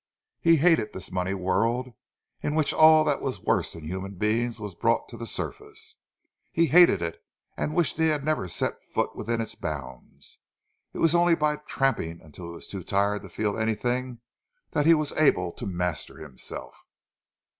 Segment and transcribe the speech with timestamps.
[0.39, 1.93] He hated this money world,
[2.41, 5.93] in which all that was worst in human beings was brought to the surface;
[6.51, 7.23] he hated it,
[7.55, 10.39] and wished that he had never set foot within its bounds.
[10.91, 14.21] It was only by tramping until he was too tired to feel anything
[14.71, 16.73] that he was able to master himself.